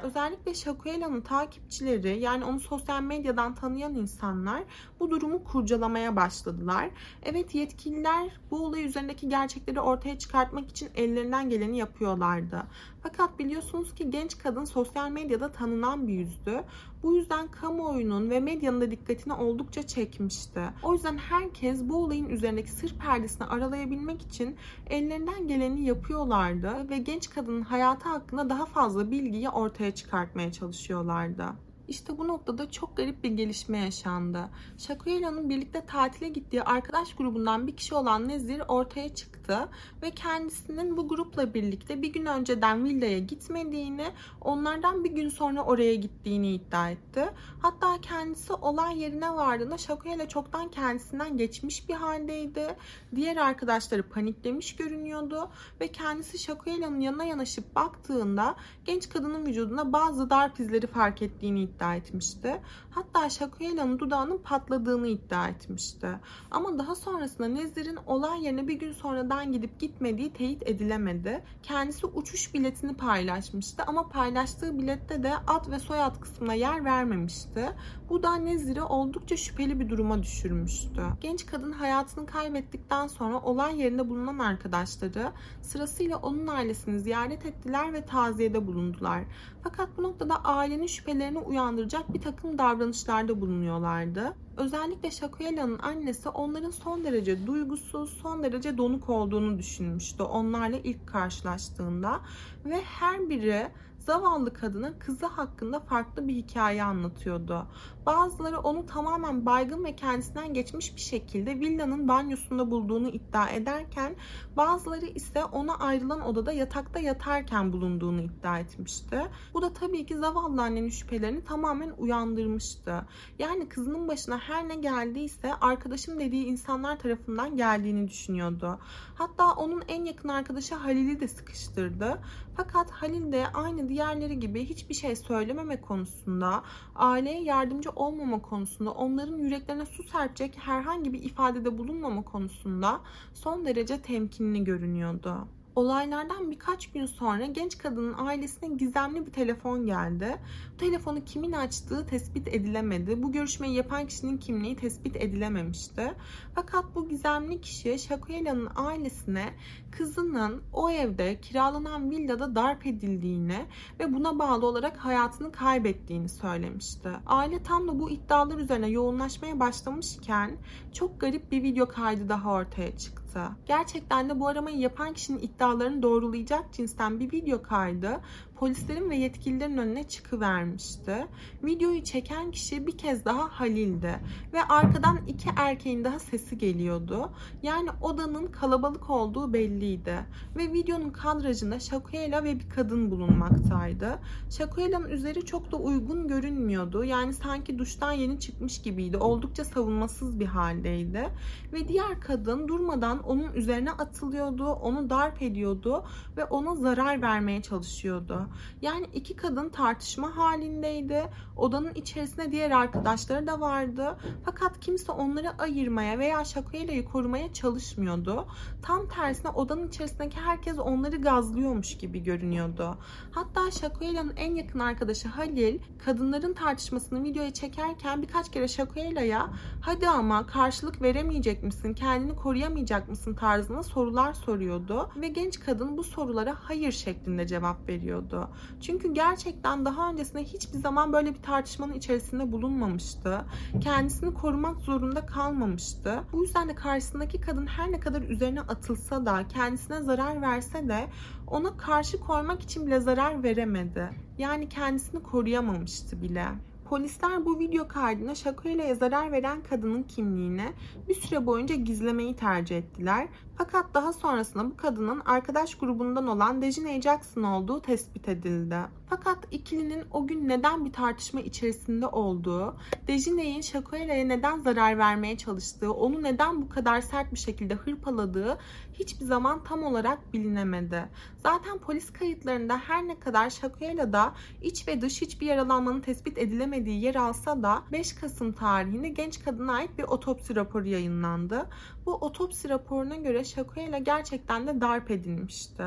Özellikle 0.04 0.54
Shakuela'nın 0.54 1.22
takipçileri 1.22 2.20
yani 2.20 2.46
onu 2.46 2.60
sosyal 2.60 3.02
medyadan 3.02 3.56
tanıyan 3.56 3.96
insanlar 3.96 4.64
bu 5.00 5.12
durumu 5.12 5.44
kurcalamaya 5.44 6.16
başladılar. 6.16 6.90
Evet 7.24 7.56
yetkililer 7.56 8.30
bu 8.52 8.66
olay 8.66 8.86
üzerindeki 8.86 9.30
gerçekleri 9.30 9.80
ortaya 9.80 10.18
çıkartmak 10.18 10.70
için 10.70 10.90
ellerinden 10.96 11.50
geleni 11.50 11.78
yapıyorlardı. 11.78 12.64
Fakat 13.04 13.40
biliyorsunuz 13.40 13.96
ki 13.96 14.10
genç 14.10 14.38
kadın 14.38 14.66
sosyal 14.66 15.10
medyada 15.10 15.52
tanınan 15.52 16.08
bir 16.08 16.14
yüzdü. 16.14 16.64
Bu 17.03 17.15
yüzden 17.15 17.48
kamuoyunun 17.48 18.29
ve 18.29 18.39
medyanın 18.39 18.82
da 18.82 18.91
dikkatini 18.91 19.34
oldukça 19.34 19.88
çekmişti. 19.88 20.62
O 20.84 20.94
yüzden 20.94 21.18
herkes 21.18 21.84
bu 21.84 22.03
olayın 22.03 22.29
üzerindeki 22.29 22.72
sır 22.72 22.98
perdesini 22.98 23.48
aralayabilmek 23.48 24.22
için 24.22 24.56
ellerinden 24.88 25.48
geleni 25.48 25.86
yapıyorlardı 25.86 26.89
ve 26.89 26.98
genç 26.98 27.29
kadının 27.29 27.62
hayatı 27.62 28.10
hakkında 28.10 28.50
daha 28.50 28.65
fazla 28.65 29.12
bilgiyi 29.12 29.50
ortaya 29.50 29.96
çıkartmaya 29.96 30.51
çalışıyorlardı. 30.51 31.46
İşte 31.89 32.17
bu 32.17 32.27
noktada 32.27 32.72
çok 32.72 32.98
garip 32.98 33.24
bir 33.24 33.29
gelişme 33.29 33.77
yaşandı. 33.77 34.50
Shakuela'nın 34.77 35.50
birlikte 35.50 35.86
tatile 35.86 36.29
gittiği 36.29 36.63
arkadaş 36.63 37.15
grubundan 37.15 37.67
bir 37.67 37.75
kişi 37.75 37.96
olan 37.96 38.27
Nezir 38.27 38.62
ortaya 38.67 39.15
çıktı 39.15 39.69
ve 40.01 40.12
kendisinin 40.12 40.98
bu 40.98 41.08
grupla 41.08 41.53
birlikte 41.53 42.01
bir 42.01 42.13
gün 42.13 42.25
önceden 42.25 42.86
villaya 42.86 43.19
gitmediğini, 43.19 44.05
onlardan 44.41 45.03
bir 45.03 45.12
gün 45.12 45.29
sonra 45.29 45.63
oraya 45.63 45.96
gittiğini 45.96 46.53
iddia 46.53 46.89
etti. 46.89 47.25
Hatta 47.62 48.01
kendisi 48.01 48.53
olay 48.53 49.00
yerine 49.00 49.31
vardığında 49.36 49.77
Shakuela 49.77 50.27
çoktan 50.27 50.72
kendisinden 50.72 51.38
geçmiş 51.38 51.89
bir 51.89 51.93
haldeydi. 51.93 52.75
Diğer 53.15 53.38
arkadaşları 53.38 54.03
paniklemiş 54.03 54.75
görünüyordu 54.75 55.50
ve 55.81 55.88
kendisi 55.88 56.39
Shakuela'nın 56.39 57.00
yanına 57.00 57.24
yanaşıp 57.24 57.75
baktığında 57.75 58.55
genç 58.86 59.10
kadının 59.10 59.46
vücudunda 59.46 59.93
bazı 59.93 60.29
darp 60.29 60.60
izleri 60.60 60.88
fark 60.88 61.22
ettiğini 61.22 61.62
iddia 61.62 61.78
iddia 61.79 61.95
etmişti. 61.95 62.62
Hatta 62.91 63.29
Shakuela'nın 63.29 64.00
dudağının 64.00 64.38
patladığını 64.38 65.07
iddia 65.07 65.48
etmişti. 65.48 66.07
Ama 66.51 66.79
daha 66.79 66.95
sonrasında 66.95 67.48
Nezir'in 67.48 67.98
olay 68.07 68.45
yerine 68.45 68.67
bir 68.67 68.74
gün 68.74 68.91
sonradan 68.91 69.51
gidip 69.51 69.79
gitmediği 69.79 70.33
teyit 70.33 70.69
edilemedi. 70.69 71.43
Kendisi 71.63 72.05
uçuş 72.05 72.53
biletini 72.53 72.93
paylaşmıştı 72.93 73.83
ama 73.88 74.09
paylaştığı 74.09 74.79
bilette 74.79 75.24
de 75.24 75.33
ad 75.48 75.71
ve 75.71 75.79
soyad 75.79 76.19
kısmına 76.19 76.53
yer 76.53 76.86
vermemişti. 76.86 77.69
Bu 78.09 78.24
da 78.24 78.36
Nezir'i 78.36 78.81
oldukça 78.81 79.38
şüpheli 79.38 79.79
bir 79.79 79.89
duruma 79.89 80.24
düşürmüştü. 80.24 81.03
Genç 81.21 81.45
kadın 81.45 81.71
hayatını 81.71 82.25
kaybettikten 82.25 83.07
sonra 83.07 83.39
olay 83.39 83.81
yerinde 83.81 84.09
bulunan 84.09 84.39
arkadaşları 84.39 85.31
sırasıyla 85.62 86.17
onun 86.17 86.48
ailesini 86.48 87.00
ziyaret 87.00 87.45
ettiler 87.45 87.93
ve 87.93 88.05
taziyede 88.05 88.67
bulundular. 88.67 89.24
Fakat 89.63 89.89
bu 89.98 90.03
noktada 90.03 90.36
ailenin 90.43 90.88
şüphelerini 90.88 91.39
uyandıracak 91.70 92.14
bir 92.14 92.22
takım 92.22 92.58
davranışlarda 92.58 93.42
bulunuyorlardı. 93.42 94.34
Özellikle 94.58 95.12
Shakuela'nın 95.12 95.80
annesi 95.80 96.30
onların 96.30 96.72
son 96.72 97.04
derece 97.04 97.48
duygusuz, 97.48 98.18
son 98.22 98.44
derece 98.44 98.78
donuk 98.78 99.10
olduğunu 99.10 99.58
düşünmüştü 99.58 100.24
onlarla 100.24 100.78
ilk 100.78 101.08
karşılaştığında 101.08 102.20
ve 102.66 102.82
her 102.82 103.30
biri 103.30 103.68
zavallı 104.00 104.54
kadına 104.54 105.00
kızı 105.00 105.26
hakkında 105.26 105.80
farklı 105.80 106.28
bir 106.28 106.36
hikaye 106.36 106.84
anlatıyordu. 106.84 107.68
Bazıları 108.10 108.60
onu 108.60 108.86
tamamen 108.86 109.46
baygın 109.46 109.84
ve 109.84 109.96
kendisinden 109.96 110.54
geçmiş 110.54 110.96
bir 110.96 111.01
şekilde 111.01 111.60
villanın 111.60 112.08
banyosunda 112.08 112.72
bulduğunu 112.72 113.10
iddia 113.10 113.50
ederken 113.50 114.16
bazıları 114.58 115.06
ise 115.06 115.46
ona 115.46 115.75
ayrılan 115.75 116.22
odada 116.22 116.51
yatakta 116.51 117.00
yatarken 117.00 117.74
bulunduğunu 117.74 118.22
iddia 118.22 118.60
etmişti. 118.60 119.22
Bu 119.54 119.62
da 119.62 119.74
tabii 119.74 120.06
ki 120.06 120.18
zavallı 120.18 120.62
annenin 120.62 120.89
şüphelerini 120.89 121.44
tamamen 121.44 121.94
uyandırmıştı. 121.98 123.06
Yani 123.39 123.70
kızının 123.70 124.08
başına 124.08 124.39
her 124.39 124.68
ne 124.68 124.75
geldiyse 124.75 125.54
arkadaşım 125.62 126.20
dediği 126.20 126.46
insanlar 126.46 127.00
tarafından 127.00 127.58
geldiğini 127.58 128.08
düşünüyordu. 128.08 128.80
Hatta 129.16 129.54
onun 129.54 129.84
en 129.88 130.04
yakın 130.04 130.30
arkadaşı 130.30 130.75
Halil'i 130.75 131.20
de 131.20 131.28
sıkıştırdı. 131.28 132.22
Fakat 132.58 132.92
Halil 132.92 133.32
de 133.32 133.48
aynı 133.54 133.89
diğerleri 133.89 134.39
gibi 134.39 134.66
hiçbir 134.66 134.94
şey 134.94 135.16
söylememe 135.16 135.82
konusunda, 135.82 136.63
aileye 136.96 137.44
yardımcı 137.44 137.89
olmama 138.00 138.41
konusunda, 138.41 138.91
onların 138.91 139.38
yüreklerine 139.38 139.86
su 139.86 140.03
serpecek 140.03 140.58
herhangi 140.58 141.13
bir 141.13 141.24
ifadede 141.24 141.77
bulunmama 141.77 142.22
konusunda 142.22 143.01
son 143.34 143.65
derece 143.65 144.01
temkinli 144.01 144.63
görünüyordu. 144.63 145.48
Olaylardan 145.79 146.51
birkaç 146.51 146.91
gün 146.91 147.05
sonra 147.05 147.45
genç 147.45 147.77
kadının 147.77 148.15
ailesine 148.17 148.75
gizemli 148.75 149.25
bir 149.25 149.31
telefon 149.31 149.86
geldi. 149.86 150.38
Bu 150.74 150.77
telefonu 150.77 151.25
kimin 151.25 151.51
açtığı 151.51 152.05
tespit 152.05 152.48
edilemedi. 152.48 153.24
Bu 153.24 153.31
görüşmeyi 153.31 153.75
yapan 153.75 154.07
kişinin 154.07 154.38
kimliği 154.38 154.75
tespit 154.75 155.15
edilememişti. 155.15 156.13
Fakat 156.55 156.86
bu 156.95 157.09
gizemli 157.09 157.62
kişi 157.62 158.00
Shakuela'nın 158.00 158.69
ailesine 158.75 159.53
kızının 159.91 160.62
o 160.74 160.89
evde 160.89 161.41
kiralanan 161.41 162.12
villada 162.12 162.55
darp 162.55 162.86
edildiğini 162.86 163.65
ve 164.00 164.13
buna 164.13 164.39
bağlı 164.39 164.65
olarak 164.65 164.98
hayatını 164.98 165.51
kaybettiğini 165.51 166.29
söylemişti. 166.29 167.09
Aile 167.25 167.63
tam 167.63 167.88
da 167.88 168.00
bu 168.00 168.09
iddialar 168.09 168.57
üzerine 168.57 168.88
yoğunlaşmaya 168.88 169.59
başlamışken 169.59 170.57
çok 170.93 171.21
garip 171.21 171.51
bir 171.51 171.63
video 171.63 171.88
kaydı 171.88 172.29
daha 172.29 172.51
ortaya 172.51 172.98
çıktı. 172.98 173.19
Gerçekten 173.65 174.29
de 174.29 174.39
bu 174.39 174.48
aramayı 174.48 174.77
yapan 174.77 175.13
kişinin 175.13 175.39
iddialarını 175.39 176.01
doğrulayacak 176.01 176.74
cinsten 176.74 177.19
bir 177.19 177.31
video 177.31 177.62
kaydı 177.62 178.21
polislerin 178.60 179.10
ve 179.10 179.16
yetkililerin 179.16 179.78
önüne 179.78 180.04
çıkıvermişti. 180.04 181.28
Videoyu 181.63 182.04
çeken 182.04 182.51
kişi 182.51 182.88
bir 182.88 182.98
kez 182.98 183.25
daha 183.25 183.48
Halil'di 183.60 184.20
ve 184.54 184.63
arkadan 184.63 185.20
iki 185.28 185.50
erkeğin 185.56 186.04
daha 186.04 186.20
sesi 186.20 186.58
geliyordu. 186.58 187.32
Yani 187.63 187.89
odanın 188.01 188.48
kalabalık 188.48 189.10
olduğu 189.10 189.54
belliydi 189.54 190.25
ve 190.56 190.74
videonun 190.74 191.10
kadrajında 191.10 191.80
Shakuela 191.80 192.44
ve 192.44 192.60
bir 192.60 192.70
kadın 192.70 193.12
bulunmaktaydı. 193.12 194.20
Shakuela'nın 194.50 195.10
üzeri 195.10 195.46
çok 195.46 195.72
da 195.72 195.78
uygun 195.78 196.28
görünmüyordu. 196.28 197.04
Yani 197.04 197.34
sanki 197.34 197.80
duştan 197.80 198.12
yeni 198.12 198.39
çıkmış 198.39 198.82
gibiydi. 198.82 199.18
Oldukça 199.18 199.66
savunmasız 199.66 200.39
bir 200.39 200.46
haldeydi. 200.46 201.30
Ve 201.74 201.88
diğer 201.88 202.20
kadın 202.20 202.68
durmadan 202.68 203.24
onun 203.24 203.54
üzerine 203.54 203.92
atılıyordu, 203.92 204.66
onu 204.66 205.10
darp 205.10 205.42
ediyordu 205.42 206.04
ve 206.38 206.46
ona 206.46 206.75
zarar 206.75 207.22
vermeye 207.22 207.62
çalışıyordu. 207.62 208.49
Yani 208.82 209.06
iki 209.13 209.36
kadın 209.36 209.70
tartışma 209.70 210.38
halindeydi. 210.38 211.24
Odanın 211.56 211.94
içerisinde 211.94 212.51
diğer 212.51 212.72
arkadaşları 212.72 213.48
da 213.48 213.60
vardı. 213.60 214.18
Fakat 214.46 214.79
kimse 214.79 215.12
onları 215.12 215.51
ayırmaya 215.58 216.20
veya 216.20 216.46
Shakuela'yı 216.46 217.06
korumaya 217.06 217.53
çalışmıyordu. 217.53 218.48
Tam 218.82 219.08
tersine 219.08 219.51
odanın 219.51 219.88
içerisindeki 219.88 220.39
herkes 220.39 220.79
onları 220.79 221.15
gazlıyormuş 221.15 221.98
gibi 221.98 222.24
görünüyordu. 222.24 222.98
Hatta 223.32 223.72
Shakuela'nın 223.72 224.34
en 224.36 224.56
yakın 224.56 224.79
arkadaşı 224.79 225.27
Halil 225.27 225.79
kadınların 226.06 226.53
tartışmasını 226.53 227.24
videoya 227.24 227.53
çekerken 227.53 228.22
birkaç 228.22 228.51
kere 228.51 228.68
Shakuela'ya 228.68 229.50
hadi 229.82 230.10
ama 230.10 230.48
karşılık 230.48 231.01
veremeyecek 231.01 231.63
misin, 231.63 231.94
kendini 231.94 232.36
koruyamayacak 232.36 233.10
mısın 233.10 233.34
tarzında 233.34 233.84
sorular 233.84 234.34
soruyordu. 234.34 235.10
Ve 235.15 235.27
genç 235.27 235.60
kadın 235.60 235.98
bu 235.98 236.03
sorulara 236.03 236.56
hayır 236.60 236.91
şeklinde 236.91 237.48
cevap 237.48 237.89
veriyordu. 237.89 238.38
Çünkü 238.81 239.13
gerçekten 239.13 239.86
daha 239.86 240.10
öncesinde 240.10 240.43
hiçbir 240.43 240.79
zaman 240.79 241.13
böyle 241.13 241.34
bir 241.34 241.41
tartışmanın 241.41 241.93
içerisinde 241.93 242.51
bulunmamıştı. 242.51 243.41
Kendisini 243.81 244.34
korumak 244.34 244.81
zorunda 244.81 245.25
kalmamıştı. 245.25 246.24
Bu 246.34 246.43
yüzden 246.43 246.69
de 246.69 246.75
karşısındaki 246.75 247.41
kadın 247.41 247.67
her 247.67 247.91
ne 247.91 248.00
kadar 248.00 248.22
üzerine 248.22 248.62
atılsa 248.62 249.25
da, 249.25 249.48
kendisine 249.48 250.01
zarar 250.01 250.41
verse 250.41 250.88
de 250.88 251.08
ona 251.48 251.77
karşı 251.77 252.19
koymak 252.19 252.62
için 252.62 252.88
bile 252.88 253.00
zarar 253.00 253.43
veremedi. 253.43 254.10
Yani 254.38 254.69
kendisini 254.69 255.24
koruyamamıştı 255.24 256.22
bile. 256.22 256.46
Polisler 256.89 257.46
bu 257.46 257.60
video 257.60 257.88
kaydına 257.88 258.36
Shakuela'ya 258.36 258.96
zarar 258.96 259.31
veren 259.31 259.63
kadının 259.63 260.03
kimliğini 260.03 260.74
bir 261.08 261.13
süre 261.13 261.46
boyunca 261.46 261.75
gizlemeyi 261.75 262.36
tercih 262.36 262.77
ettiler. 262.77 263.27
Fakat 263.58 263.93
daha 263.93 264.13
sonrasında 264.13 264.72
bu 264.72 264.77
kadının 264.77 265.22
arkadaş 265.25 265.75
grubundan 265.75 266.27
olan 266.27 266.62
Dejine 266.62 267.01
Jackson 267.01 267.43
olduğu 267.43 267.81
tespit 267.81 268.29
edildi. 268.29 268.77
Fakat 269.10 269.38
ikilinin 269.51 270.03
o 270.12 270.27
gün 270.27 270.50
neden 270.50 270.86
bir 270.86 270.93
tartışma 270.93 271.41
içerisinde 271.41 272.08
olduğu, 272.08 272.75
Dejine'nin 273.08 273.61
Shakuela'ya 273.61 274.25
neden 274.25 274.59
zarar 274.59 274.98
vermeye 274.98 275.37
çalıştığı, 275.37 275.94
onu 275.94 276.24
neden 276.24 276.61
bu 276.61 276.70
kadar 276.70 277.01
sert 277.01 277.31
bir 277.33 277.40
şekilde 277.40 277.74
hırpaladığı 277.74 278.57
hiçbir 279.00 279.25
zaman 279.25 279.64
tam 279.64 279.83
olarak 279.83 280.33
bilinemedi. 280.33 281.09
Zaten 281.44 281.77
polis 281.77 282.14
kayıtlarında 282.14 282.77
her 282.77 283.07
ne 283.07 283.20
kadar 283.20 283.50
Shakuela'da 283.50 284.33
iç 284.62 284.88
ve 284.88 285.01
dış 285.01 285.22
hiçbir 285.22 285.46
yaralanmanın 285.46 286.01
tespit 286.01 286.38
edilemediği 286.38 287.01
yer 287.01 287.16
alsa 287.16 287.64
da 287.64 287.83
5 287.92 288.14
Kasım 288.14 288.51
tarihinde 288.51 289.09
genç 289.09 289.44
kadına 289.44 289.74
ait 289.74 289.98
bir 289.98 290.03
otopsi 290.03 290.55
raporu 290.55 290.88
yayınlandı. 290.88 291.70
Bu 292.09 292.13
otopsi 292.13 292.69
raporuna 292.69 293.15
göre 293.15 293.43
Shakuela 293.43 293.98
gerçekten 293.98 294.67
de 294.67 294.81
darp 294.81 295.11
edilmişti. 295.11 295.83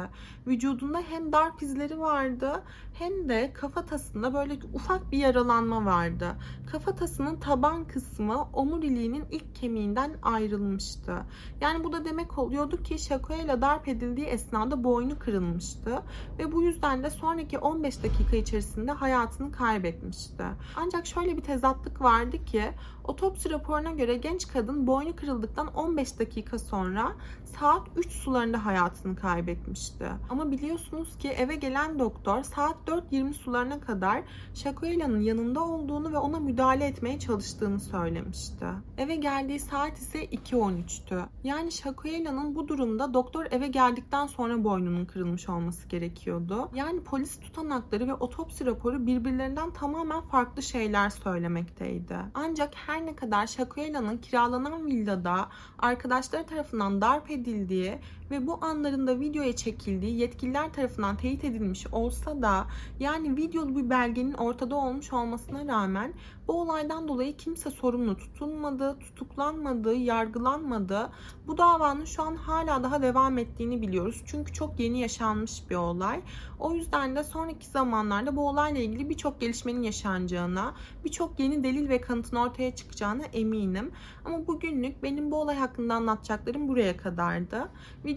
Vücudunda 0.46 1.02
hem 1.10 1.32
darp 1.32 1.62
izleri 1.62 2.00
vardı 2.00 2.62
hem 2.94 3.28
de 3.28 3.52
kafatasında 3.52 4.34
böyle 4.34 4.58
ufak 4.74 5.12
bir 5.12 5.18
yaralanma 5.18 5.84
vardı. 5.84 6.36
Kafatasının 6.72 7.36
taban 7.36 7.84
kısmı 7.84 8.48
omuriliğinin 8.52 9.24
ilk 9.30 9.54
kemiğinden 9.54 10.16
ayrılmıştı. 10.22 11.16
Yani 11.60 11.84
bu 11.84 11.92
da 11.92 12.04
demek 12.04 12.38
oluyordu 12.38 12.82
ki 12.82 12.98
Shakuela 12.98 13.62
darp 13.62 13.88
edildiği 13.88 14.26
esnada 14.26 14.84
boynu 14.84 15.18
kırılmıştı 15.18 16.02
ve 16.38 16.52
bu 16.52 16.62
yüzden 16.62 17.02
de 17.02 17.10
sonraki 17.10 17.58
15 17.58 18.02
dakika 18.02 18.36
içerisinde 18.36 18.92
hayatını 18.92 19.52
kaybetmişti. 19.52 20.44
Ancak 20.76 21.06
şöyle 21.06 21.36
bir 21.36 21.42
tezatlık 21.42 22.00
vardı 22.00 22.44
ki 22.44 22.62
otopsi 23.04 23.50
raporuna 23.50 23.90
göre 23.90 24.16
genç 24.16 24.48
kadın 24.48 24.86
boynu 24.86 25.16
kırıldıktan 25.16 25.74
15 25.74 26.18
dakika 26.18 26.58
sonra 26.58 27.12
saat 27.58 27.88
3 27.96 28.12
sularında 28.12 28.64
hayatını 28.66 29.16
kaybetmişti. 29.16 30.08
Ama 30.30 30.50
biliyorsunuz 30.50 31.18
ki 31.18 31.28
eve 31.28 31.54
gelen 31.54 31.98
doktor 31.98 32.42
saat 32.42 32.76
4.20 32.86 33.32
sularına 33.32 33.80
kadar 33.80 34.22
Shakuela'nın 34.54 35.20
yanında 35.20 35.60
olduğunu 35.64 36.12
ve 36.12 36.18
ona 36.18 36.40
müdahale 36.40 36.84
etmeye 36.86 37.18
çalıştığını 37.18 37.80
söylemişti. 37.80 38.66
Eve 38.98 39.16
geldiği 39.16 39.60
saat 39.60 39.98
ise 39.98 40.24
2.13'tü. 40.24 41.24
Yani 41.44 41.72
Shakuela'nın 41.72 42.54
bu 42.54 42.68
durumda 42.68 43.14
doktor 43.14 43.46
eve 43.50 43.68
geldikten 43.68 44.26
sonra 44.26 44.64
boynunun 44.64 45.04
kırılmış 45.04 45.48
olması 45.48 45.88
gerekiyordu. 45.88 46.68
Yani 46.74 47.00
polis 47.00 47.40
tutanakları 47.40 48.08
ve 48.08 48.14
otopsi 48.14 48.66
raporu 48.66 49.06
birbirlerinden 49.06 49.70
tamamen 49.70 50.20
farklı 50.20 50.62
şeyler 50.62 51.10
söylemekteydi. 51.10 52.16
Ancak 52.34 52.74
her 52.74 52.91
ne 52.94 53.16
kadar 53.16 53.46
Shakuela'nın 53.46 54.18
kiralanan 54.18 54.86
villada 54.86 55.48
arkadaşları 55.78 56.46
tarafından 56.46 57.00
darp 57.00 57.30
edildiği 57.30 57.98
ve 58.32 58.46
bu 58.46 58.58
anlarında 58.60 59.20
videoya 59.20 59.56
çekildiği 59.56 60.18
yetkililer 60.18 60.72
tarafından 60.72 61.16
teyit 61.16 61.44
edilmiş 61.44 61.86
olsa 61.86 62.42
da 62.42 62.66
yani 63.00 63.36
videolu 63.36 63.76
bir 63.76 63.90
belgenin 63.90 64.34
ortada 64.34 64.76
olmuş 64.76 65.12
olmasına 65.12 65.72
rağmen 65.72 66.14
bu 66.48 66.60
olaydan 66.60 67.08
dolayı 67.08 67.36
kimse 67.36 67.70
sorumlu 67.70 68.16
tutulmadı, 68.16 68.98
tutuklanmadı, 68.98 69.94
yargılanmadı. 69.94 71.10
Bu 71.46 71.58
davanın 71.58 72.04
şu 72.04 72.22
an 72.22 72.36
hala 72.36 72.82
daha 72.82 73.02
devam 73.02 73.38
ettiğini 73.38 73.82
biliyoruz. 73.82 74.22
Çünkü 74.26 74.52
çok 74.52 74.80
yeni 74.80 75.00
yaşanmış 75.00 75.70
bir 75.70 75.74
olay. 75.74 76.20
O 76.58 76.74
yüzden 76.74 77.16
de 77.16 77.24
sonraki 77.24 77.66
zamanlarda 77.66 78.36
bu 78.36 78.48
olayla 78.48 78.80
ilgili 78.80 79.10
birçok 79.10 79.40
gelişmenin 79.40 79.82
yaşanacağına, 79.82 80.74
birçok 81.04 81.40
yeni 81.40 81.62
delil 81.62 81.88
ve 81.88 82.00
kanıtın 82.00 82.36
ortaya 82.36 82.74
çıkacağına 82.74 83.24
eminim. 83.24 83.92
Ama 84.24 84.46
bugünlük 84.46 85.02
benim 85.02 85.30
bu 85.30 85.36
olay 85.36 85.56
hakkında 85.56 85.94
anlatacaklarım 85.94 86.68
buraya 86.68 86.96
kadardı. 86.96 87.68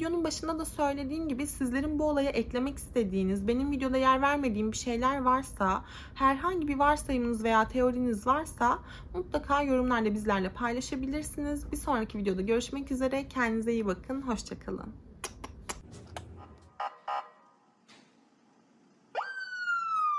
Videonun 0.06 0.24
başında 0.24 0.60
da 0.60 0.66
söylediğim 0.66 1.30
gibi 1.30 1.48
sizlerin 1.48 2.00
bu 2.00 2.10
olaya 2.10 2.30
eklemek 2.30 2.78
istediğiniz, 2.78 3.48
benim 3.48 3.72
videoda 3.72 3.98
yer 3.98 4.22
vermediğim 4.22 4.72
bir 4.72 4.78
şeyler 4.78 5.22
varsa, 5.22 5.84
herhangi 6.16 6.68
bir 6.68 6.80
varsayımınız 6.80 7.44
veya 7.44 7.68
teoriniz 7.68 8.28
varsa 8.28 8.80
mutlaka 9.14 9.64
yorumlarda 9.64 10.14
bizlerle 10.14 10.50
paylaşabilirsiniz. 10.50 11.72
Bir 11.72 11.78
sonraki 11.78 12.18
videoda 12.18 12.42
görüşmek 12.42 12.92
üzere. 12.92 13.28
Kendinize 13.28 13.74
iyi 13.74 13.86
bakın. 13.86 14.22
Hoşçakalın. 14.22 15.05